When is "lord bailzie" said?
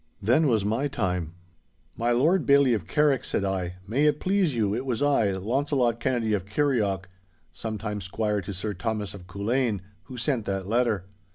2.09-2.73